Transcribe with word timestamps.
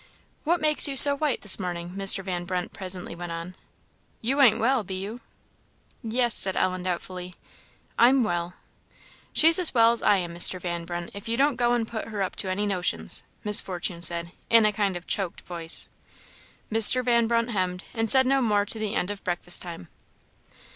"What 0.45 0.59
makes 0.59 0.87
you 0.87 0.95
so 0.95 1.15
white, 1.15 1.41
this 1.41 1.59
morning?" 1.59 1.91
Mr. 1.91 2.23
Van 2.23 2.43
Brunt 2.43 2.73
presently 2.73 3.13
went 3.13 3.31
on; 3.31 3.53
"you 4.19 4.41
ain't 4.41 4.57
well, 4.57 4.83
be 4.83 4.95
you?" 4.95 5.21
"Yes," 6.01 6.33
said 6.33 6.55
Ellen, 6.55 6.81
doubtfully 6.81 7.35
"I'm 7.99 8.23
well" 8.23 8.55
"She's 9.31 9.59
as 9.59 9.75
well 9.75 9.91
as 9.91 10.01
I 10.01 10.17
am, 10.17 10.33
Mr. 10.35 10.59
Van 10.59 10.85
Brunt, 10.85 11.11
if 11.13 11.27
you 11.29 11.37
don't 11.37 11.55
go 11.55 11.73
and 11.73 11.87
put 11.87 12.07
her 12.07 12.23
up 12.23 12.35
to 12.37 12.49
any 12.49 12.65
notions!" 12.65 13.21
Miss 13.43 13.61
Fortune 13.61 14.01
said, 14.01 14.31
in 14.49 14.65
a 14.65 14.73
kind 14.73 14.97
of 14.97 15.05
choked 15.05 15.41
voice. 15.41 15.87
Mr. 16.71 17.03
Van 17.05 17.27
Brunt 17.27 17.51
hemmed, 17.51 17.83
and 17.93 18.09
said 18.09 18.25
no 18.25 18.41
more 18.41 18.65
to 18.65 18.79
the 18.79 18.95
end 18.95 19.11
of 19.11 19.23
breakfast 19.23 19.61
time. 19.61 19.87